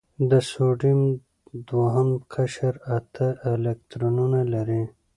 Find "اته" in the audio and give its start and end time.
2.97-3.27